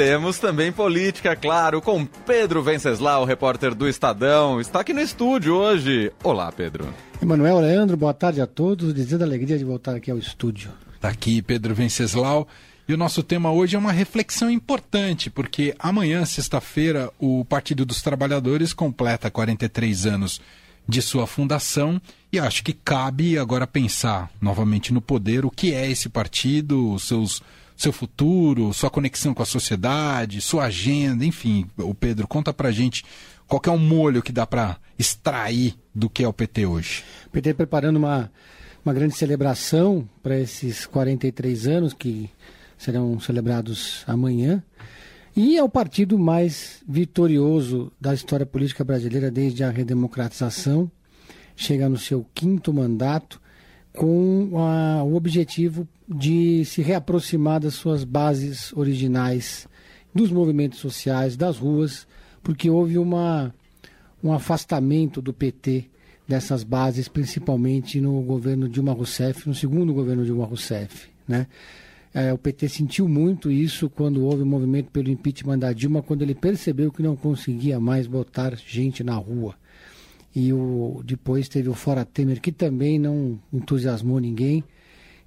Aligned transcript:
temos 0.00 0.38
também 0.38 0.72
política, 0.72 1.36
claro, 1.36 1.82
com 1.82 2.06
Pedro 2.06 2.62
Venceslau, 2.62 3.22
repórter 3.26 3.74
do 3.74 3.86
Estadão. 3.86 4.58
Está 4.58 4.80
aqui 4.80 4.94
no 4.94 5.00
estúdio 5.02 5.54
hoje. 5.54 6.10
Olá, 6.24 6.50
Pedro. 6.50 6.88
Emanuel 7.20 7.60
Leandro, 7.60 7.98
boa 7.98 8.14
tarde 8.14 8.40
a 8.40 8.46
todos. 8.46 8.94
Dizendo 8.94 9.24
a 9.24 9.26
alegria 9.26 9.58
de 9.58 9.64
voltar 9.64 9.94
aqui 9.94 10.10
ao 10.10 10.16
estúdio. 10.16 10.70
Está 10.94 11.10
aqui 11.10 11.42
Pedro 11.42 11.74
Venceslau. 11.74 12.48
E 12.88 12.94
o 12.94 12.96
nosso 12.96 13.22
tema 13.22 13.52
hoje 13.52 13.76
é 13.76 13.78
uma 13.78 13.92
reflexão 13.92 14.50
importante, 14.50 15.28
porque 15.28 15.74
amanhã, 15.78 16.24
sexta-feira, 16.24 17.10
o 17.18 17.44
Partido 17.44 17.84
dos 17.84 18.00
Trabalhadores 18.00 18.72
completa 18.72 19.30
43 19.30 20.06
anos 20.06 20.40
de 20.88 21.02
sua 21.02 21.26
fundação 21.26 22.00
e 22.32 22.38
acho 22.38 22.64
que 22.64 22.72
cabe 22.72 23.36
agora 23.36 23.66
pensar 23.66 24.30
novamente 24.40 24.94
no 24.94 25.02
poder 25.02 25.44
o 25.44 25.50
que 25.50 25.74
é 25.74 25.90
esse 25.90 26.08
partido, 26.08 26.90
os 26.90 27.02
seus 27.02 27.42
seu 27.80 27.92
futuro, 27.92 28.74
sua 28.74 28.90
conexão 28.90 29.32
com 29.32 29.42
a 29.42 29.46
sociedade, 29.46 30.40
sua 30.42 30.64
agenda, 30.64 31.24
enfim. 31.24 31.66
O 31.78 31.94
Pedro, 31.94 32.28
conta 32.28 32.52
pra 32.52 32.70
gente 32.70 33.04
qual 33.48 33.60
é 33.66 33.70
o 33.70 33.78
molho 33.78 34.22
que 34.22 34.30
dá 34.30 34.46
para 34.46 34.76
extrair 34.98 35.74
do 35.94 36.10
que 36.10 36.22
é 36.22 36.28
o 36.28 36.32
PT 36.32 36.66
hoje. 36.66 37.02
O 37.26 37.30
PT 37.30 37.54
preparando 37.54 37.96
uma, 37.96 38.30
uma 38.84 38.92
grande 38.92 39.16
celebração 39.16 40.06
para 40.22 40.38
esses 40.38 40.84
43 40.84 41.66
anos 41.68 41.94
que 41.94 42.28
serão 42.76 43.18
celebrados 43.18 44.04
amanhã. 44.06 44.62
E 45.34 45.56
é 45.56 45.62
o 45.62 45.68
partido 45.68 46.18
mais 46.18 46.82
vitorioso 46.86 47.90
da 47.98 48.12
história 48.12 48.44
política 48.44 48.84
brasileira 48.84 49.30
desde 49.30 49.64
a 49.64 49.70
redemocratização. 49.70 50.90
Chega 51.56 51.88
no 51.88 51.96
seu 51.96 52.26
quinto 52.34 52.74
mandato 52.74 53.40
com 53.92 54.50
a, 54.58 55.02
o 55.02 55.14
objetivo 55.14 55.86
de 56.08 56.64
se 56.64 56.82
reaproximar 56.82 57.60
das 57.60 57.74
suas 57.74 58.04
bases 58.04 58.72
originais, 58.74 59.68
dos 60.14 60.30
movimentos 60.30 60.78
sociais, 60.78 61.36
das 61.36 61.58
ruas, 61.58 62.06
porque 62.42 62.70
houve 62.70 62.98
uma, 62.98 63.54
um 64.22 64.32
afastamento 64.32 65.20
do 65.20 65.32
PT 65.32 65.86
dessas 66.26 66.62
bases, 66.62 67.08
principalmente 67.08 68.00
no 68.00 68.20
governo 68.22 68.68
Dilma 68.68 68.92
Rousseff, 68.92 69.48
no 69.48 69.54
segundo 69.54 69.92
governo 69.92 70.24
Dilma 70.24 70.46
Rousseff. 70.46 71.08
Né? 71.26 71.46
É, 72.12 72.32
o 72.32 72.38
PT 72.38 72.68
sentiu 72.68 73.08
muito 73.08 73.50
isso 73.50 73.88
quando 73.88 74.24
houve 74.24 74.42
o 74.42 74.46
movimento 74.46 74.90
pelo 74.90 75.10
impeachment 75.10 75.58
da 75.58 75.72
Dilma, 75.72 76.02
quando 76.02 76.22
ele 76.22 76.34
percebeu 76.34 76.90
que 76.90 77.02
não 77.02 77.14
conseguia 77.14 77.78
mais 77.78 78.06
botar 78.06 78.56
gente 78.56 79.04
na 79.04 79.14
rua 79.14 79.54
e 80.34 80.52
o, 80.52 81.02
depois 81.04 81.48
teve 81.48 81.68
o 81.68 81.74
Fora 81.74 82.04
Temer, 82.04 82.40
que 82.40 82.52
também 82.52 82.98
não 82.98 83.38
entusiasmou 83.52 84.20
ninguém. 84.20 84.62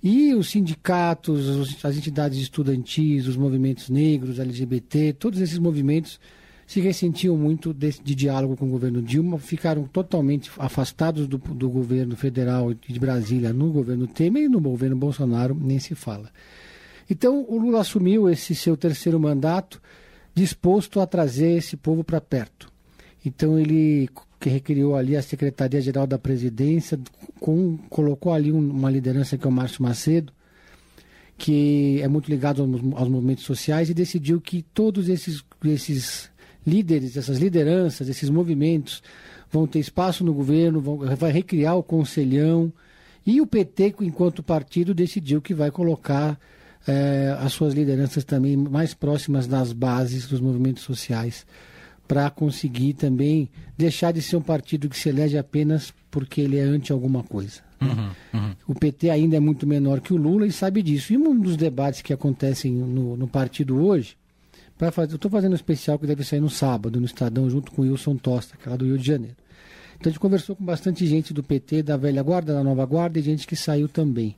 E 0.02 0.34
os 0.34 0.50
sindicatos, 0.50 1.84
as 1.84 1.98
entidades 1.98 2.38
estudantis, 2.40 3.28
os 3.28 3.38
movimentos 3.38 3.90
negros, 3.90 4.40
LGBT, 4.40 5.14
todos 5.14 5.40
esses 5.40 5.58
movimentos 5.58 6.20
se 6.66 6.80
ressentiam 6.80 7.38
muito 7.38 7.74
de, 7.74 7.92
de 8.04 8.16
diálogo 8.16 8.56
com 8.56 8.66
o 8.66 8.70
governo 8.70 9.02
Dilma, 9.02 9.38
ficaram 9.38 9.84
totalmente 9.84 10.50
afastados 10.58 11.28
do, 11.28 11.38
do 11.38 11.70
governo 11.70 12.16
federal 12.16 12.74
de 12.74 13.00
Brasília 13.00 13.54
no 13.54 13.72
governo 13.72 14.08
Temer 14.08 14.44
e 14.44 14.50
no 14.50 14.60
governo 14.60 14.96
Bolsonaro 14.96 15.56
nem 15.60 15.80
se 15.80 15.96
fala. 15.96 16.30
Então 17.10 17.46
o 17.48 17.58
Lula 17.58 17.82
assumiu 17.82 18.30
esse 18.30 18.56
seu 18.56 18.76
terceiro 18.78 19.20
mandato 19.20 19.82
disposto 20.34 21.00
a 21.00 21.08
trazer 21.08 21.58
esse 21.58 21.78
povo 21.78 22.04
para 22.04 22.20
perto. 22.20 22.72
Então 23.26 23.60
ele 23.60 24.10
que 24.44 24.50
recriou 24.50 24.98
ali 24.98 25.16
a 25.16 25.22
Secretaria-Geral 25.22 26.06
da 26.06 26.20
Presidência, 26.20 27.00
com, 27.40 27.78
colocou 27.90 28.34
ali 28.34 28.52
um, 28.52 28.60
uma 28.60 28.92
liderança 28.92 29.38
que 29.38 29.48
é 29.48 29.50
o 29.50 29.54
Márcio 29.54 29.82
Macedo, 29.82 30.34
que 31.38 32.02
é 32.02 32.10
muito 32.10 32.30
ligado 32.30 32.62
aos, 32.62 32.70
aos, 33.00 33.08
movimentos 33.08 33.46
sociais 33.46 33.90
e 33.90 33.94
decidiu 33.94 34.42
que 34.42 34.62
todos 34.62 35.08
esses, 35.08 35.42
esses 35.64 36.30
líderes, 36.68 37.16
essas 37.16 37.38
lideranças, 37.38 38.10
esses 38.10 38.30
movimentos 38.30 39.02
vão 39.50 39.66
ter 39.66 39.80
espaço 39.80 40.26
no 40.26 40.34
governo, 40.34 40.82
vão, 40.82 40.98
vai 41.16 41.32
recriar 41.32 41.78
o 41.78 41.84
conselhão 41.84 42.70
e 43.26 43.40
o 43.40 43.48
PT, 43.48 43.96
enquanto 44.02 44.44
partido, 44.44 44.94
decidiu 44.94 45.42
que 45.42 45.54
vai 45.54 45.72
colocar 45.72 46.38
é, 46.86 47.34
as 47.40 47.54
suas 47.54 47.74
lideranças 47.74 48.26
também 48.26 48.58
mais 48.58 48.94
próximas 48.94 49.48
das 49.48 49.72
bases 49.72 50.28
dos 50.28 50.42
movimentos 50.42 50.84
sociais 50.84 51.46
para 52.08 52.30
conseguir 52.30 52.94
também 52.94 53.50
deixar 53.78 54.12
de 54.12 54.22
ser 54.22 54.36
um 54.36 54.42
partido 54.42 54.90
que 54.90 54.98
se 54.98 55.10
elege 55.10 55.38
apenas 55.38 55.94
porque 56.12 56.42
ele 56.42 56.58
é 56.58 56.62
anti 56.62 56.92
alguma 56.92 57.24
coisa. 57.24 57.62
Uhum, 57.82 58.12
uhum. 58.34 58.56
O 58.68 58.76
PT 58.76 59.10
ainda 59.10 59.36
é 59.36 59.40
muito 59.40 59.68
menor 59.68 60.00
que 60.00 60.14
o 60.14 60.18
Lula 60.18 60.46
e 60.46 60.52
sabe 60.52 60.82
disso. 60.82 61.14
E 61.14 61.18
um 61.18 61.40
dos 61.40 61.58
debates 61.58 62.02
que 62.02 62.14
acontecem 62.14 62.72
no, 62.72 63.18
no 63.18 63.28
partido 63.28 63.84
hoje, 63.84 64.16
fazer, 64.92 65.14
eu 65.14 65.16
estou 65.16 65.32
fazendo 65.32 65.54
um 65.54 65.56
especial 65.56 65.98
que 65.98 66.08
deve 66.08 66.24
sair 66.24 66.40
no 66.40 66.50
sábado, 66.50 67.00
no 67.00 67.06
Estadão, 67.06 67.50
junto 67.50 67.72
com 67.72 67.82
o 67.82 67.86
Wilson 67.86 68.16
Tosta, 68.18 68.58
que 68.58 68.68
é 68.68 68.72
lá 68.72 68.78
do 68.78 68.86
Rio 68.86 68.98
de 68.98 69.06
Janeiro. 69.06 69.36
Então 69.96 70.10
a 70.10 70.12
gente 70.12 70.20
conversou 70.20 70.56
com 70.56 70.66
bastante 70.66 71.06
gente 71.08 71.34
do 71.34 71.44
PT, 71.44 71.84
da 71.84 71.96
velha 71.96 72.22
guarda, 72.22 72.54
da 72.54 72.64
nova 72.64 72.86
guarda 72.86 73.20
e 73.20 73.22
gente 73.22 73.48
que 73.48 73.56
saiu 73.56 73.88
também. 73.88 74.36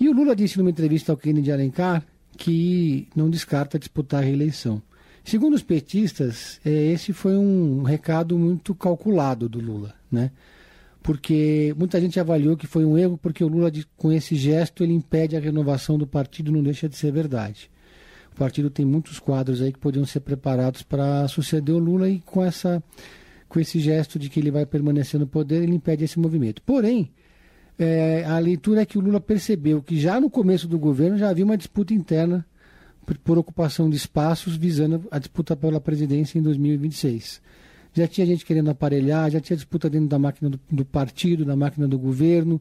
E 0.00 0.08
o 0.08 0.12
Lula 0.12 0.34
disse 0.34 0.56
numa 0.56 0.70
entrevista 0.70 1.12
ao 1.12 1.18
Kennedy 1.18 1.50
Alencar 1.52 2.02
que 2.36 3.08
não 3.14 3.28
descarta 3.28 3.78
disputar 3.78 4.22
a 4.22 4.24
reeleição. 4.24 4.80
Segundo 5.28 5.52
os 5.52 5.62
petistas, 5.62 6.58
é, 6.64 6.70
esse 6.70 7.12
foi 7.12 7.36
um 7.36 7.82
recado 7.82 8.38
muito 8.38 8.74
calculado 8.74 9.46
do 9.46 9.60
Lula, 9.60 9.94
né? 10.10 10.30
Porque 11.02 11.74
muita 11.76 12.00
gente 12.00 12.18
avaliou 12.18 12.56
que 12.56 12.66
foi 12.66 12.82
um 12.82 12.96
erro 12.96 13.18
porque 13.18 13.44
o 13.44 13.48
Lula, 13.48 13.70
com 13.94 14.10
esse 14.10 14.34
gesto, 14.36 14.82
ele 14.82 14.94
impede 14.94 15.36
a 15.36 15.40
renovação 15.40 15.98
do 15.98 16.06
partido, 16.06 16.50
não 16.50 16.62
deixa 16.62 16.88
de 16.88 16.96
ser 16.96 17.12
verdade. 17.12 17.70
O 18.32 18.36
partido 18.36 18.70
tem 18.70 18.86
muitos 18.86 19.18
quadros 19.18 19.60
aí 19.60 19.70
que 19.70 19.78
podiam 19.78 20.06
ser 20.06 20.20
preparados 20.20 20.82
para 20.82 21.28
suceder 21.28 21.74
o 21.74 21.78
Lula 21.78 22.08
e 22.08 22.20
com 22.20 22.42
essa 22.42 22.82
com 23.50 23.60
esse 23.60 23.78
gesto 23.80 24.18
de 24.18 24.30
que 24.30 24.40
ele 24.40 24.50
vai 24.50 24.64
permanecer 24.64 25.20
no 25.20 25.26
poder, 25.26 25.62
ele 25.62 25.74
impede 25.74 26.04
esse 26.04 26.18
movimento. 26.18 26.62
Porém, 26.62 27.10
é, 27.78 28.24
a 28.24 28.38
leitura 28.38 28.80
é 28.80 28.86
que 28.86 28.96
o 28.96 29.00
Lula 29.02 29.20
percebeu 29.20 29.82
que 29.82 30.00
já 30.00 30.18
no 30.18 30.30
começo 30.30 30.66
do 30.66 30.78
governo 30.78 31.18
já 31.18 31.28
havia 31.28 31.44
uma 31.44 31.56
disputa 31.58 31.92
interna 31.92 32.46
por 33.16 33.38
ocupação 33.38 33.88
de 33.88 33.96
espaços 33.96 34.56
visando 34.56 35.06
a 35.10 35.18
disputa 35.18 35.56
pela 35.56 35.80
presidência 35.80 36.38
em 36.38 36.42
2026. 36.42 37.40
Já 37.94 38.06
tinha 38.06 38.26
gente 38.26 38.44
querendo 38.44 38.70
aparelhar, 38.70 39.30
já 39.30 39.40
tinha 39.40 39.56
disputa 39.56 39.88
dentro 39.88 40.08
da 40.08 40.18
máquina 40.18 40.50
do, 40.50 40.60
do 40.70 40.84
partido, 40.84 41.44
da 41.44 41.56
máquina 41.56 41.88
do 41.88 41.98
governo, 41.98 42.60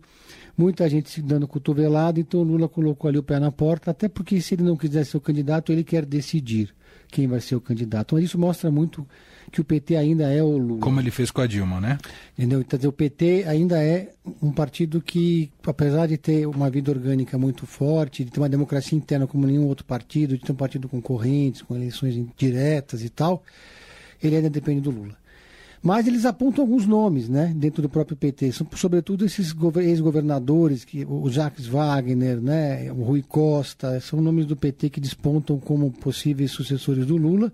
muita 0.58 0.90
gente 0.90 1.10
se 1.10 1.22
dando 1.22 1.48
cotovelada, 1.48 2.20
então 2.20 2.44
Lula 2.44 2.70
colocou 2.70 3.10
ali 3.10 3.18
o 3.18 3.24
pé 3.24 3.40
na 3.40 3.52
porta, 3.52 3.92
até 3.92 4.08
porque 4.08 4.40
se 4.40 4.56
ele 4.56 4.64
não 4.64 4.78
quiser 4.78 5.06
ser 5.06 5.18
o 5.18 5.22
candidato, 5.22 5.72
ele 5.72 5.84
quer 5.84 6.06
decidir 6.06 6.74
quem 7.10 7.28
vai 7.28 7.42
ser 7.42 7.56
o 7.56 7.62
candidato. 7.62 8.16
Então 8.16 8.20
isso 8.20 8.38
mostra 8.38 8.72
muito 8.72 9.08
que 9.52 9.62
o 9.62 9.64
PT 9.64 9.96
ainda 9.96 10.32
é 10.32 10.44
o 10.44 10.58
Lula. 10.58 10.82
Como 10.82 11.00
ele 11.00 11.12
fez 11.12 11.32
com 11.32 11.42
a 11.42 11.48
Dilma, 11.48 11.80
né? 11.80 11.98
Entendeu? 12.38 12.60
Então, 12.60 12.90
o 12.90 12.94
PT 12.94 13.46
ainda 13.48 13.82
é 13.82 14.12
um 14.42 14.52
partido 14.52 15.02
que, 15.02 15.50
apesar 15.66 16.08
de 16.08 16.18
ter 16.18 16.46
uma 16.46 16.70
vida 16.70 16.92
orgânica 16.92 17.38
muito 17.38 17.66
forte, 17.66 18.26
de 18.26 18.32
ter 18.32 18.40
uma 18.40 18.50
democracia 18.50 18.98
interna 18.98 19.26
como 19.26 19.48
nenhum 19.48 19.66
outro 19.66 19.86
partido, 19.86 20.38
de 20.38 20.44
ter 20.44 20.52
um 20.52 20.56
partido 20.56 20.90
concorrentes, 20.90 21.62
com 21.62 21.76
eleições 21.76 22.22
diretas 22.36 23.04
e 23.04 23.10
tal, 23.10 23.44
ele 24.22 24.36
ainda 24.36 24.50
depende 24.50 24.82
do 24.82 24.92
Lula. 24.92 25.16
Mas 25.82 26.08
eles 26.08 26.26
apontam 26.26 26.64
alguns 26.64 26.86
nomes, 26.86 27.30
né, 27.30 27.54
dentro 27.56 27.82
do 27.82 27.90
próprio 27.90 28.18
PT, 28.18 28.52
são 28.52 28.68
sobretudo 28.76 29.26
esses 29.26 29.54
ex-governadores, 29.78 30.84
que 30.84 31.06
o 31.06 31.30
Jacques 31.30 31.68
Wagner, 31.68 32.42
né, 32.42 32.92
o 32.92 33.04
Rui 33.04 33.22
Costa, 33.22 34.00
são 34.00 34.20
nomes 34.20 34.46
do 34.46 34.56
PT 34.56 34.90
que 34.90 35.00
despontam 35.00 35.60
como 35.60 35.92
possíveis 35.92 36.52
sucessores 36.52 37.06
do 37.06 37.16
Lula 37.16 37.54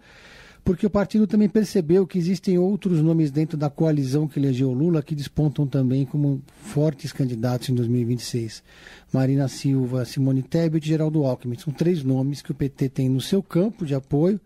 porque 0.64 0.86
o 0.86 0.90
partido 0.90 1.28
também 1.28 1.50
percebeu 1.50 2.08
que 2.08 2.18
existem 2.18 2.58
outros 2.58 3.02
nomes 3.02 3.30
dentro 3.30 3.58
da 3.58 3.70
coalizão 3.70 4.28
que 4.28 4.40
elegeu 4.40 4.72
Lula 4.72 5.04
que 5.04 5.14
despontam 5.14 5.68
também 5.68 6.06
como 6.06 6.42
fortes 6.62 7.12
candidatos 7.12 7.68
em 7.68 7.76
2026. 7.76 8.64
Marina 9.12 9.50
Silva, 9.50 10.06
Simone 10.06 10.42
Tebet 10.42 10.86
e 10.86 10.90
Geraldo 10.90 11.26
Alckmin. 11.26 11.58
São 11.58 11.74
três 11.74 12.02
nomes 12.02 12.42
que 12.42 12.52
o 12.52 12.56
PT 12.56 12.90
tem 12.90 13.10
no 13.10 13.20
seu 13.20 13.44
campo 13.44 13.86
de 13.86 13.94
apoio, 13.94 14.40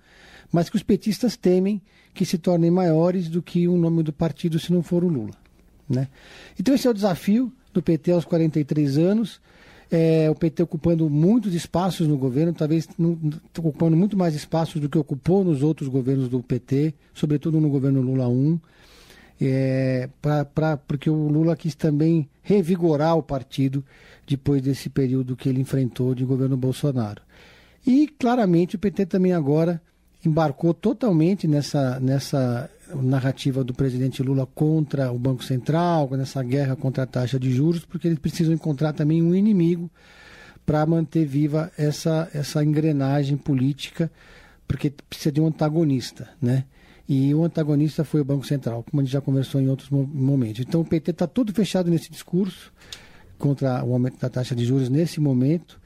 mas 0.52 0.70
que 0.70 0.76
os 0.76 0.84
petistas 0.84 1.36
temem 1.36 1.82
que 2.14 2.26
se 2.26 2.38
tornem 2.38 2.72
maiores 2.72 3.30
do 3.30 3.42
que 3.42 3.68
o 3.68 3.78
nome 3.78 4.04
do 4.04 4.14
partido 4.14 4.60
se 4.60 4.72
não 4.72 4.82
for 4.82 5.04
o 5.04 5.08
Lula. 5.08 5.36
Né? 5.90 6.08
Então 6.60 6.74
esse 6.74 6.88
é 6.88 6.90
o 6.90 6.94
desafio 6.94 7.52
do 7.74 7.82
PT 7.82 8.12
aos 8.12 8.26
43 8.26 8.98
anos 8.98 9.40
é, 9.90 10.30
o 10.30 10.36
PT 10.36 10.64
ocupando 10.64 11.10
muitos 11.10 11.54
espaços 11.54 12.08
no 12.08 12.18
governo, 12.18 12.54
talvez 12.54 12.88
ocupando 13.58 13.96
muito 13.96 14.18
mais 14.18 14.36
espaços 14.36 14.82
do 14.82 14.90
que 14.90 14.98
ocupou 14.98 15.44
nos 15.44 15.64
outros 15.64 15.88
governos 15.88 16.28
do 16.28 16.44
PT, 16.44 16.94
sobretudo 17.14 17.62
no 17.62 17.70
governo 17.70 18.02
Lula 18.02 18.28
1, 18.28 18.60
é, 19.40 20.10
pra, 20.22 20.44
pra, 20.44 20.78
porque 20.78 21.10
o 21.10 21.28
Lula 21.28 21.56
quis 21.56 21.76
também 21.76 22.28
revigorar 22.42 23.16
o 23.18 23.24
partido 23.24 23.84
depois 24.28 24.62
desse 24.62 24.90
período 24.90 25.36
que 25.36 25.48
ele 25.48 25.62
enfrentou 25.62 26.14
de 26.14 26.26
governo 26.26 26.58
Bolsonaro. 26.58 27.22
E 27.86 28.08
claramente 28.08 28.76
o 28.76 28.80
PT 28.80 29.06
também 29.06 29.32
agora 29.32 29.82
embarcou 30.26 30.74
totalmente 30.74 31.48
nessa, 31.48 32.00
nessa 32.00 32.70
narrativa 32.96 33.64
do 33.64 33.74
presidente 33.74 34.24
Lula 34.24 34.46
contra 34.46 35.12
o 35.12 35.20
Banco 35.20 35.44
Central, 35.44 36.10
nessa 36.12 36.42
guerra 36.44 36.76
contra 36.76 37.04
a 37.04 37.08
taxa 37.08 37.40
de 37.40 37.52
juros, 37.52 37.86
porque 37.86 38.08
eles 38.08 38.20
precisam 38.20 38.54
encontrar 38.54 38.94
também 38.94 39.22
um 39.22 39.36
inimigo 39.36 39.90
para 40.66 40.86
manter 40.86 41.26
viva 41.26 41.72
essa, 41.78 42.30
essa 42.34 42.64
engrenagem 42.64 43.38
política, 43.38 44.12
porque 44.68 44.94
precisa 45.10 45.32
de 45.32 45.40
um 45.40 45.48
antagonista, 45.48 46.30
né? 46.42 46.66
E 47.08 47.34
o 47.34 47.46
antagonista 47.46 48.04
foi 48.04 48.20
o 48.20 48.26
Banco 48.26 48.46
Central, 48.46 48.84
como 48.84 49.00
a 49.00 49.04
gente 49.04 49.14
já 49.14 49.22
conversou 49.22 49.62
em 49.62 49.70
outros 49.70 49.90
momentos. 49.90 50.60
Então 50.60 50.82
o 50.82 50.86
PT 50.86 51.12
está 51.12 51.26
todo 51.26 51.54
fechado 51.54 51.90
nesse 51.90 52.12
discurso 52.12 52.74
contra 53.38 53.82
o 53.86 53.94
aumento 53.94 54.20
da 54.20 54.28
taxa 54.28 54.54
de 54.54 54.66
juros 54.66 54.90
nesse 54.90 55.22
momento 55.22 55.80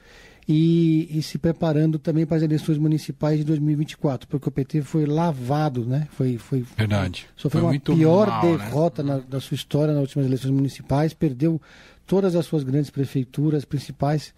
e, 0.53 1.07
e, 1.17 1.21
se 1.21 1.37
preparando 1.37 1.97
também 1.97 2.25
para 2.25 2.35
as 2.35 2.43
eleições 2.43 2.77
municipais 2.77 3.39
de 3.39 3.45
2024, 3.45 4.27
porque 4.27 4.49
o 4.49 4.51
PT 4.51 4.81
foi 4.81 5.05
lavado, 5.05 5.85
né? 5.85 6.09
Foi, 6.11 6.37
foi, 6.37 6.65
Verdade. 6.77 7.25
Sofreu 7.37 7.63
foi 7.63 7.71
uma 7.71 7.79
pior 7.79 8.27
mal, 8.27 8.41
derrota 8.41 9.01
né? 9.01 9.13
na, 9.13 9.19
da 9.19 9.39
sua 9.39 9.55
história 9.55 9.93
nas 9.93 10.01
últimas 10.01 10.25
eleições 10.25 10.51
municipais, 10.51 11.13
perdeu 11.13 11.61
todas 12.05 12.35
as 12.35 12.45
suas 12.45 12.63
grandes 12.63 12.89
prefeituras 12.89 13.63
principais. 13.63 14.33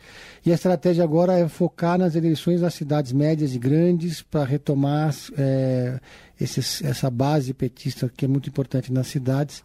E 0.46 0.52
a 0.52 0.54
estratégia 0.54 1.04
agora 1.04 1.34
é 1.34 1.48
focar 1.48 1.98
nas 1.98 2.14
eleições 2.14 2.62
nas 2.62 2.76
cidades 2.76 3.12
médias 3.12 3.56
e 3.56 3.58
grandes 3.58 4.22
para 4.22 4.46
retomar 4.46 5.16
é, 5.36 6.00
esses, 6.40 6.84
essa 6.84 7.10
base 7.10 7.56
petista 7.56 8.08
que 8.16 8.26
é 8.26 8.28
muito 8.28 8.48
importante 8.48 8.94
nas 8.94 9.08
cidades 9.08 9.64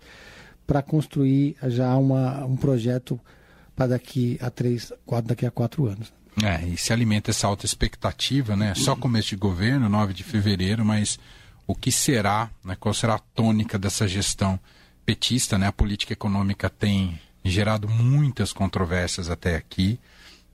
para 0.67 0.81
construir 0.81 1.56
já 1.65 1.95
uma, 1.99 2.43
um 2.47 2.56
projeto 2.56 3.21
para 3.77 3.89
daqui 3.89 4.39
a 4.41 4.49
três, 4.49 4.93
quatro, 5.05 5.29
daqui 5.29 5.45
a 5.45 5.50
quatro 5.50 5.87
anos. 5.87 6.11
É, 6.44 6.64
e 6.67 6.76
se 6.76 6.93
alimenta 6.93 7.31
essa 7.31 7.46
alta 7.46 7.67
expectativa, 7.67 8.55
né? 8.55 8.75
Só 8.75 8.94
começo 8.94 9.31
de 9.31 9.37
governo, 9.37 9.88
9 9.88 10.12
de 10.12 10.23
fevereiro, 10.23 10.85
mas 10.85 11.19
o 11.67 11.75
que 11.75 11.90
será, 11.90 12.50
né? 12.64 12.76
qual 12.79 12.94
será 12.94 13.14
a 13.14 13.19
tônica 13.19 13.79
dessa 13.79 14.06
gestão 14.06 14.58
petista, 15.05 15.58
né? 15.58 15.67
A 15.67 15.73
política 15.73 16.12
econômica 16.12 16.70
tem 16.70 17.20
gerado 17.44 17.88
muitas 17.88 18.52
controvérsias 18.52 19.31
até 19.31 19.56
aqui, 19.56 19.99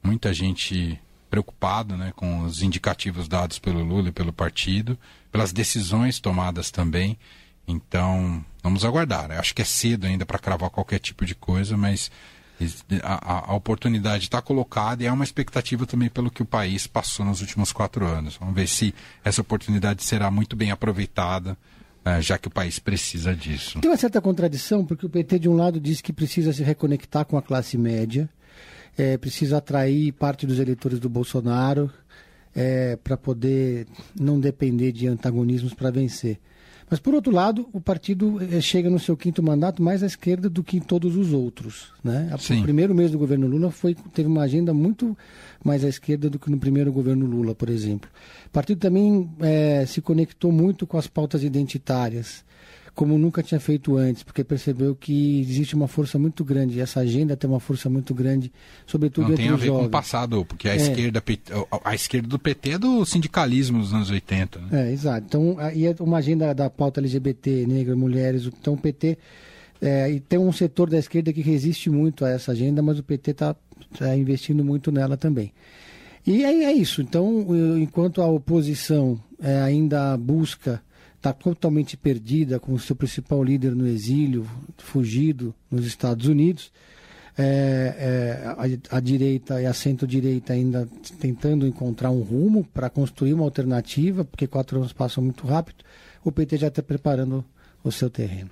muita 0.02 0.32
gente 0.32 0.98
preocupada, 1.28 1.96
né, 1.96 2.12
com 2.14 2.44
os 2.44 2.62
indicativos 2.62 3.26
dados 3.26 3.58
pelo 3.58 3.82
Lula 3.82 4.10
e 4.10 4.12
pelo 4.12 4.32
partido, 4.32 4.96
pelas 5.32 5.52
decisões 5.52 6.20
tomadas 6.20 6.70
também. 6.70 7.18
Então, 7.66 8.44
vamos 8.62 8.84
aguardar. 8.84 9.32
Acho 9.32 9.52
que 9.52 9.62
é 9.62 9.64
cedo 9.64 10.06
ainda 10.06 10.24
para 10.24 10.38
cravar 10.38 10.70
qualquer 10.70 11.00
tipo 11.00 11.24
de 11.24 11.34
coisa, 11.34 11.76
mas 11.76 12.10
a, 13.02 13.50
a 13.50 13.54
oportunidade 13.54 14.24
está 14.24 14.40
colocada 14.40 15.02
e 15.02 15.06
é 15.06 15.12
uma 15.12 15.24
expectativa 15.24 15.86
também 15.86 16.08
pelo 16.08 16.30
que 16.30 16.42
o 16.42 16.46
país 16.46 16.86
passou 16.86 17.26
nos 17.26 17.40
últimos 17.40 17.72
quatro 17.72 18.06
anos. 18.06 18.36
Vamos 18.36 18.54
ver 18.54 18.68
se 18.68 18.94
essa 19.24 19.40
oportunidade 19.40 20.02
será 20.02 20.30
muito 20.30 20.54
bem 20.54 20.70
aproveitada, 20.70 21.56
é, 22.04 22.20
já 22.20 22.38
que 22.38 22.48
o 22.48 22.50
país 22.50 22.78
precisa 22.78 23.34
disso. 23.34 23.80
Tem 23.80 23.90
uma 23.90 23.96
certa 23.96 24.20
contradição, 24.20 24.84
porque 24.84 25.06
o 25.06 25.10
PT, 25.10 25.38
de 25.40 25.48
um 25.48 25.56
lado, 25.56 25.80
diz 25.80 26.00
que 26.00 26.12
precisa 26.12 26.52
se 26.52 26.62
reconectar 26.62 27.24
com 27.24 27.36
a 27.36 27.42
classe 27.42 27.76
média, 27.76 28.28
é, 28.96 29.16
precisa 29.16 29.58
atrair 29.58 30.12
parte 30.12 30.46
dos 30.46 30.58
eleitores 30.58 31.00
do 31.00 31.08
Bolsonaro 31.08 31.90
é, 32.54 32.96
para 32.96 33.16
poder 33.16 33.86
não 34.18 34.38
depender 34.38 34.92
de 34.92 35.08
antagonismos 35.08 35.74
para 35.74 35.90
vencer. 35.90 36.38
Mas, 36.88 37.00
por 37.00 37.14
outro 37.14 37.32
lado, 37.32 37.68
o 37.72 37.80
partido 37.80 38.38
eh, 38.42 38.60
chega 38.60 38.90
no 38.90 38.98
seu 38.98 39.16
quinto 39.16 39.42
mandato 39.42 39.82
mais 39.82 40.02
à 40.02 40.06
esquerda 40.06 40.48
do 40.48 40.62
que 40.62 40.76
em 40.76 40.80
todos 40.80 41.16
os 41.16 41.32
outros. 41.32 41.92
Né? 42.02 42.28
O 42.60 42.62
primeiro 42.62 42.94
mês 42.94 43.10
do 43.10 43.18
governo 43.18 43.46
Lula 43.46 43.70
foi, 43.70 43.94
teve 43.94 44.28
uma 44.28 44.42
agenda 44.42 44.74
muito 44.74 45.16
mais 45.64 45.84
à 45.84 45.88
esquerda 45.88 46.28
do 46.28 46.38
que 46.38 46.50
no 46.50 46.58
primeiro 46.58 46.92
governo 46.92 47.26
Lula, 47.26 47.54
por 47.54 47.68
exemplo. 47.68 48.10
O 48.46 48.50
partido 48.50 48.78
também 48.78 49.30
é, 49.40 49.84
se 49.86 50.00
conectou 50.00 50.52
muito 50.52 50.86
com 50.86 50.98
as 50.98 51.06
pautas 51.06 51.42
identitárias 51.42 52.44
como 52.94 53.18
nunca 53.18 53.42
tinha 53.42 53.58
feito 53.58 53.96
antes, 53.96 54.22
porque 54.22 54.44
percebeu 54.44 54.94
que 54.94 55.40
existe 55.40 55.74
uma 55.74 55.88
força 55.88 56.18
muito 56.18 56.44
grande, 56.44 56.80
essa 56.80 57.00
agenda 57.00 57.36
tem 57.36 57.50
uma 57.50 57.58
força 57.60 57.90
muito 57.90 58.14
grande, 58.14 58.52
sobretudo 58.86 59.24
Não 59.24 59.32
entre 59.32 59.44
tem 59.44 59.52
a 59.52 59.56
ver 59.56 59.66
jovens. 59.66 59.80
com 59.82 59.86
o 59.86 59.90
passado, 59.90 60.44
porque 60.44 60.68
a, 60.68 60.74
É. 60.74 60.76
esquerda, 60.76 61.22
a 61.84 61.94
esquerda 61.94 62.28
do 62.28 62.38
PT 62.38 62.70
é 62.70 62.78
do 62.78 63.04
sindicalismo 63.04 63.80
dos 63.80 63.92
anos 63.92 64.10
80. 64.10 64.60
Né? 64.60 64.88
É, 64.88 64.92
exato. 64.92 65.26
Então, 65.26 65.56
aí 65.58 65.86
é 65.86 65.94
uma 66.00 66.18
agenda 66.18 66.54
da 66.54 66.70
pauta 66.70 67.00
LGBT, 67.00 67.66
negra, 67.66 67.96
mulheres. 67.96 68.46
Então, 68.46 68.74
o 68.74 68.78
PT. 68.78 69.18
é, 69.82 70.10
e 70.10 70.20
tem 70.20 70.38
um 70.38 70.52
setor 70.52 70.88
da 70.88 70.98
esquerda 70.98 71.30
que 71.32 71.42
resiste 71.42 71.90
muito 71.90 72.24
a 72.24 72.30
essa 72.30 72.52
agenda, 72.52 72.80
mas 72.80 72.98
o 72.98 73.02
PT 73.02 73.32
está 73.32 73.56
investindo 74.16 74.64
muito 74.64 74.90
nela 74.92 75.16
também. 75.16 75.52
E 76.26 76.42
aí 76.44 76.64
é 76.64 76.72
isso. 76.72 77.02
Então, 77.02 77.44
eu- 77.54 77.76
enquanto 77.78 78.22
a 78.22 78.26
oposição 78.26 79.20
é, 79.42 79.60
ainda 79.60 80.16
busca, 80.16 80.80
está 81.24 81.32
totalmente 81.32 81.96
perdida, 81.96 82.60
com 82.60 82.74
o 82.74 82.78
seu 82.78 82.94
principal 82.94 83.42
líder 83.42 83.74
no 83.74 83.86
exílio, 83.86 84.46
fugido 84.76 85.54
nos 85.70 85.86
Estados 85.86 86.26
Unidos, 86.26 86.70
é, 87.36 87.40
é, 87.98 88.88
a, 88.90 88.96
a 88.98 89.00
direita 89.00 89.60
e 89.60 89.64
a 89.64 89.72
centro-direita 89.72 90.52
ainda 90.52 90.86
tentando 91.18 91.66
encontrar 91.66 92.10
um 92.10 92.20
rumo 92.20 92.62
para 92.62 92.90
construir 92.90 93.32
uma 93.32 93.44
alternativa, 93.44 94.22
porque 94.22 94.46
quatro 94.46 94.78
anos 94.78 94.92
passam 94.92 95.24
muito 95.24 95.46
rápido, 95.46 95.82
o 96.22 96.30
PT 96.30 96.58
já 96.58 96.68
está 96.68 96.82
preparando 96.82 97.42
o 97.82 97.90
seu 97.90 98.10
terreno. 98.10 98.50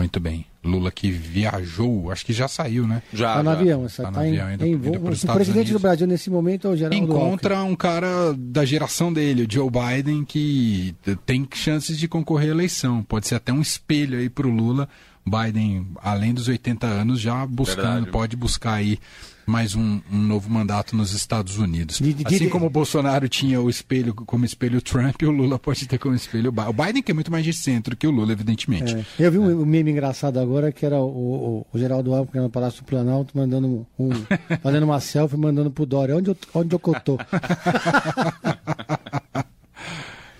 Muito 0.00 0.18
bem. 0.18 0.46
Lula 0.64 0.90
que 0.90 1.10
viajou, 1.10 2.10
acho 2.10 2.24
que 2.24 2.32
já 2.32 2.46
saiu, 2.48 2.86
né? 2.86 3.02
Já, 3.12 3.30
Está 3.30 3.42
no 3.42 3.50
já. 3.52 3.58
avião, 3.58 3.84
essa 3.84 4.02
Tá 4.02 4.08
está 4.08 4.20
no 4.22 4.26
em, 4.26 4.38
avião, 4.40 4.66
em 4.68 4.76
voo. 4.76 4.92
O 4.92 5.12
Estados 5.12 5.34
presidente 5.34 5.50
Unidos. 5.66 5.72
do 5.72 5.78
Brasil 5.80 6.06
nesse 6.06 6.30
momento 6.30 6.68
é 6.68 6.70
o 6.70 6.76
Geraldo 6.76 6.96
Alckmin. 6.96 7.16
Encontra 7.18 7.62
um 7.64 7.74
cara 7.76 8.34
da 8.36 8.64
geração 8.64 9.12
dele, 9.12 9.44
o 9.44 9.52
Joe 9.52 9.68
Biden, 9.70 10.24
que 10.24 10.94
tem 11.26 11.46
chances 11.54 11.98
de 11.98 12.06
concorrer 12.08 12.48
à 12.48 12.52
eleição. 12.52 13.02
Pode 13.02 13.26
ser 13.26 13.34
até 13.36 13.52
um 13.52 13.60
espelho 13.60 14.18
aí 14.18 14.28
para 14.28 14.46
o 14.46 14.50
Lula. 14.50 14.88
Biden, 15.26 15.88
além 16.02 16.32
dos 16.34 16.48
80 16.48 16.86
anos, 16.86 17.20
já 17.20 17.44
buscando, 17.46 17.82
Verdade. 17.94 18.10
pode 18.10 18.36
buscar 18.36 18.74
aí 18.74 18.98
mais 19.46 19.74
um, 19.74 20.00
um 20.12 20.16
novo 20.18 20.48
mandato 20.48 20.94
nos 20.94 21.12
Estados 21.12 21.58
Unidos. 21.58 22.00
Assim 22.24 22.48
como 22.48 22.66
o 22.66 22.70
Bolsonaro 22.70 23.28
tinha 23.28 23.60
o 23.60 23.68
espelho 23.68 24.14
como 24.14 24.44
espelho 24.44 24.80
Trump, 24.80 25.22
o 25.22 25.30
Lula 25.30 25.58
pode 25.58 25.88
ter 25.88 25.98
como 25.98 26.14
espelho 26.14 26.50
o 26.50 26.52
Biden. 26.52 26.68
O 26.68 26.72
Biden 26.72 27.02
que 27.02 27.10
é 27.10 27.14
muito 27.14 27.32
mais 27.32 27.44
de 27.44 27.52
centro 27.52 27.96
que 27.96 28.06
o 28.06 28.10
Lula, 28.12 28.30
evidentemente. 28.32 28.94
É. 28.94 29.04
Eu 29.18 29.32
vi 29.32 29.38
um, 29.38 29.62
um 29.62 29.66
meme 29.66 29.90
engraçado 29.90 30.38
agora 30.38 30.70
que 30.70 30.86
era 30.86 31.00
o, 31.00 31.08
o, 31.62 31.66
o 31.72 31.78
Geraldo 31.78 32.14
Alckmin 32.14 32.42
no 32.44 32.50
Palácio 32.50 32.82
do 32.82 32.86
Planalto 32.86 33.36
mandando 33.36 33.66
um, 33.66 33.86
um- 34.06 34.10
fazendo 34.62 34.84
uma 34.84 35.00
selfie 35.00 35.36
mandando 35.36 35.70
pro 35.70 35.84
Dória. 35.84 36.16
Onde 36.16 36.30
eu, 36.30 36.36
onde 36.54 36.72
eu 36.74 36.78
tô? 37.04 37.18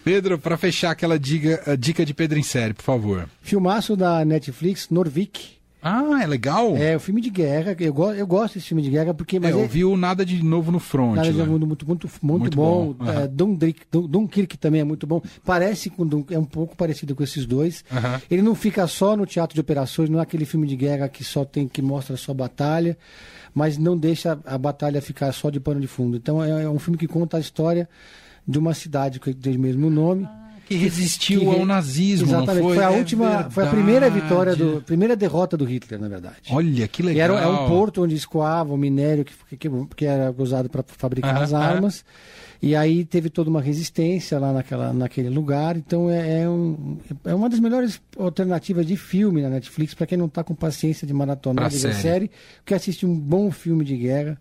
Pedro, 0.04 0.38
para 0.38 0.56
fechar 0.56 0.90
aquela 0.90 1.18
dica, 1.18 1.62
a 1.66 1.76
dica 1.76 2.04
de 2.04 2.14
Pedro 2.14 2.38
em 2.38 2.42
série, 2.42 2.74
por 2.74 2.82
favor. 2.82 3.28
Filmaço 3.42 3.96
da 3.96 4.24
Netflix, 4.24 4.88
Norvik. 4.90 5.58
Ah, 5.82 6.20
é 6.22 6.26
legal? 6.26 6.76
É 6.76 6.94
o 6.94 7.00
filme 7.00 7.22
de 7.22 7.30
guerra. 7.30 7.74
Eu, 7.80 7.94
go, 7.94 8.12
eu 8.12 8.26
gosto 8.26 8.54
desse 8.54 8.66
filme 8.68 8.82
de 8.82 8.90
guerra 8.90 9.14
porque. 9.14 9.40
Mas 9.40 9.50
É, 9.50 9.54
eu 9.54 9.64
é- 9.64 9.66
vi 9.66 9.82
o 9.82 9.96
Nada 9.96 10.26
de 10.26 10.42
Novo 10.44 10.70
no 10.70 10.78
Front. 10.78 11.16
Nada 11.16 11.32
de 11.32 11.38
lá. 11.38 11.46
muito, 11.46 11.66
muito, 11.66 11.86
muito, 11.88 12.06
muito, 12.22 12.40
Muito 12.40 12.56
bom. 12.56 12.92
bom, 12.98 13.06
É, 13.06 13.10
aham. 13.10 13.28
Dunkirk, 13.32 13.80
Dun- 13.90 14.06
Dunkirk 14.06 14.58
também 14.58 14.82
é 14.82 14.84
muito 14.84 15.06
bom. 15.06 15.22
Parece 15.42 15.88
com 15.88 16.06
Dun- 16.06 16.24
é 16.30 16.38
um 16.38 16.44
pouco 16.44 16.76
parecido 16.76 17.14
com 17.16 17.22
esses 17.24 17.46
dois. 17.46 17.82
Aham. 17.90 18.20
Ele 18.30 18.42
não 18.42 18.54
fica 18.54 18.86
só 18.86 19.16
no 19.16 19.24
teatro 19.24 19.54
de 19.54 19.60
operações, 19.62 20.10
não 20.10 20.18
é 20.18 20.22
aquele 20.22 20.44
filme 20.44 20.66
de 20.66 20.76
guerra 20.76 21.08
que 21.08 21.24
só 21.24 21.46
tem 21.46 21.66
que 21.66 21.80
mostra 21.80 22.14
só 22.18 22.34
batalha, 22.34 22.98
mas 23.54 23.78
não 23.78 23.96
deixa 23.96 24.38
a 24.44 24.58
batalha 24.58 25.00
ficar 25.00 25.32
só 25.32 25.48
de 25.48 25.60
pano 25.60 25.80
de 25.80 25.86
fundo. 25.86 26.14
Então 26.14 26.44
é, 26.44 26.64
é 26.64 26.68
um 26.68 26.78
filme 26.78 26.98
que 26.98 27.06
conta 27.08 27.38
a 27.38 27.40
história 27.40 27.88
de 28.50 28.58
uma 28.58 28.74
cidade 28.74 29.18
que 29.20 29.32
tem 29.32 29.56
o 29.56 29.60
mesmo 29.60 29.88
nome. 29.88 30.28
Que 30.66 30.76
resistiu 30.76 31.40
que 31.40 31.46
ao 31.48 31.66
nazismo, 31.66 32.28
Exatamente. 32.28 32.62
foi? 32.62 32.78
a 32.78 32.92
É 32.92 32.96
última, 32.96 33.50
foi 33.50 33.64
a 33.64 33.70
primeira 33.70 34.08
vitória 34.08 34.54
do, 34.54 34.80
primeira 34.86 35.16
derrota 35.16 35.56
do 35.56 35.64
Hitler, 35.64 36.00
na 36.00 36.06
verdade. 36.06 36.36
Olha, 36.48 36.86
que 36.86 37.02
E 37.02 37.06
legal. 37.06 37.36
era, 37.36 37.44
é 37.44 37.48
um 37.48 37.66
porto 37.66 38.04
onde 38.04 38.14
escoava 38.14 38.72
o 38.72 38.76
minério 38.76 39.24
que, 39.24 39.56
que, 39.56 39.68
que 39.96 40.04
era 40.06 40.32
usado 40.38 40.68
para 40.70 40.84
fabricar 40.86 41.34
Aham, 41.34 41.42
as 41.42 41.52
armas. 41.52 42.04
E 42.62 42.76
aí 42.76 43.04
teve 43.04 43.28
toda 43.30 43.50
uma 43.50 43.60
resistência 43.60 44.38
lá 44.38 44.52
naquela, 44.52 44.92
naquele 44.92 45.28
lugar. 45.28 45.76
Então 45.76 46.08
é, 46.08 46.42
é, 46.42 46.48
um, 46.48 46.98
é 47.24 47.34
uma 47.34 47.48
das 47.48 47.58
melhores 47.58 48.00
alternativas 48.16 48.86
de 48.86 48.96
filme 48.96 49.42
na 49.42 49.48
Netflix 49.50 49.92
para 49.92 50.06
quem 50.06 50.16
não 50.18 50.26
está 50.26 50.44
com 50.44 50.54
paciência 50.54 51.04
de 51.04 51.12
maratona 51.12 51.62
Pra 51.62 51.68
de 51.68 51.80
série. 51.80 51.94
série, 51.94 52.30
quer 52.64 52.76
assistir 52.76 53.06
um 53.06 53.18
bom 53.18 53.50
filme 53.50 53.84
de 53.84 53.96
guerra. 53.96 54.40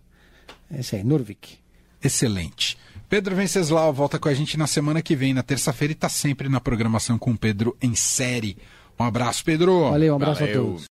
É 0.72 0.78
esse 0.78 0.94
aí, 0.94 1.02
Norvik. 1.02 1.54
Excelente. 2.00 2.78
Pedro 3.10 3.34
Venceslau 3.34 3.92
volta 3.92 4.20
com 4.20 4.28
a 4.28 4.34
gente 4.34 4.56
na 4.56 4.68
semana 4.68 5.02
que 5.02 5.16
vem, 5.16 5.34
na 5.34 5.42
terça-feira, 5.42 5.90
e 5.90 5.94
está 5.94 6.08
sempre 6.08 6.48
na 6.48 6.60
programação 6.60 7.18
com 7.18 7.32
o 7.32 7.36
Pedro 7.36 7.76
em 7.82 7.92
série. 7.92 8.56
Um 8.96 9.02
abraço, 9.02 9.44
Pedro. 9.44 9.90
Valeu, 9.90 10.12
um 10.12 10.16
abraço 10.16 10.44
a 10.44 10.46
Valeu. 10.46 10.64
todos. 10.66 10.88